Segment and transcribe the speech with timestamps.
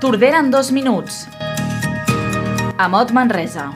[0.00, 1.26] Tordera en dos minuts.
[2.78, 3.72] Amot Manresa.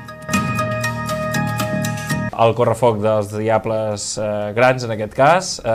[2.42, 5.72] el correfoc dels Diables eh, Grans, en aquest cas, eh,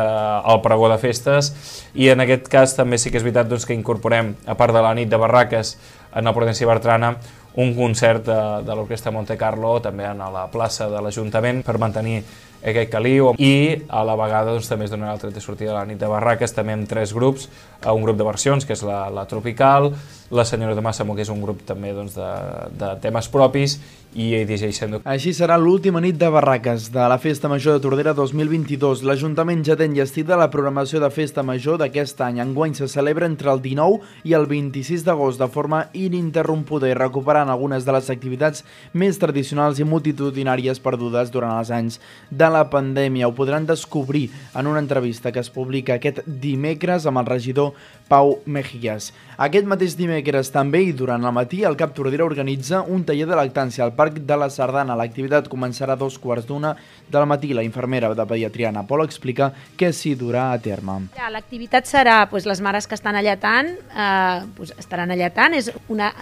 [0.51, 1.51] el pregó de festes,
[1.95, 4.81] i en aquest cas també sí que és veritat doncs, que incorporem, a part de
[4.83, 5.75] la nit de barraques
[6.15, 7.13] en el Prudenci Bertrana,
[7.57, 12.19] un concert de, de l'Orquestra Monte Carlo també a la plaça de l'Ajuntament per mantenir
[12.61, 13.31] aquest caliu.
[13.37, 15.99] I a la vegada doncs, també es donarà el tret de sortida de la nit
[16.01, 17.47] de barraques també amb tres grups,
[17.81, 19.91] eh, un grup de versions que és la, la Tropical,
[20.29, 22.31] la Senyora de Massamo que és un grup també doncs, de,
[22.77, 23.77] de temes propis
[24.13, 24.99] i DJ Sendo.
[25.05, 29.03] Així serà l'última nit de barraques de la Festa Major de Tordera 2022.
[29.05, 32.39] L'Ajuntament ja té enllestida la programació de Festa Major d'aquest any.
[32.41, 37.51] Enguany se celebra entre el 19 i el 26 d'agost de forma ininterrompuda i recuperant
[37.51, 41.99] algunes de les activitats més tradicionals i multitudinàries perdudes durant els anys
[42.31, 43.27] de la pandèmia.
[43.27, 47.73] Ho podran descobrir en una entrevista que es publica aquest dimecres amb el regidor
[48.07, 49.11] Pau Mejías.
[49.37, 53.35] Aquest mateix dimecres també i durant el matí el Cap Tordera organitza un taller de
[53.37, 54.95] lactància al Parc de la Sardana.
[54.95, 56.75] L'activitat començarà a dos quarts d'una
[57.09, 57.51] del matí.
[57.57, 60.99] La infermera de pediatria Ana Pol explica què s'hi durà a terme.
[61.33, 66.13] L'activitat serà pues, les mares que estan alletant, eh, pues, estaran alletant, és una,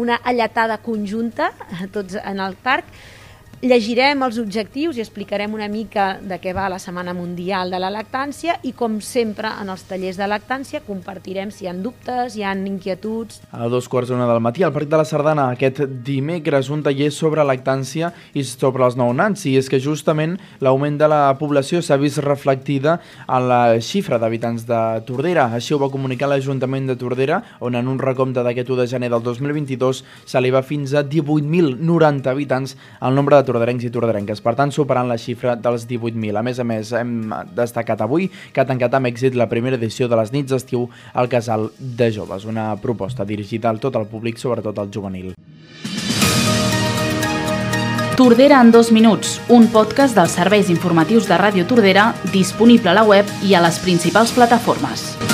[0.00, 1.52] una alletada conjunta,
[1.92, 2.88] tots en el parc,
[3.60, 7.90] Llegirem els objectius i explicarem una mica de què va la Setmana Mundial de la
[7.92, 12.40] Lactància i, com sempre, en els tallers de lactància compartirem si hi ha dubtes, hi
[12.40, 13.42] ha inquietuds.
[13.52, 17.10] A dos quarts d'una del matí, al Parc de la Sardana, aquest dimecres, un taller
[17.12, 19.44] sobre lactància i sobre els nounats.
[19.44, 24.64] I és que justament l'augment de la població s'ha vist reflectida en la xifra d'habitants
[24.72, 25.50] de Tordera.
[25.60, 29.12] Així ho va comunicar l'Ajuntament de Tordera, on en un recompte d'aquest 1 de gener
[29.12, 34.72] del 2022 s'eleva fins a 18.090 habitants el nombre de tordarencs i tordarenques, per tant
[34.74, 36.38] superant la xifra dels 18.000.
[36.38, 40.08] A més a més, hem destacat avui que ha tancat amb èxit la primera edició
[40.08, 44.38] de les nits d'estiu al Casal de Joves, una proposta dirigida al tot el públic,
[44.38, 45.34] sobretot al juvenil.
[48.20, 53.08] Tordera en dos minuts, un podcast dels serveis informatius de Ràdio Tordera disponible a la
[53.08, 55.29] web i a les principals plataformes.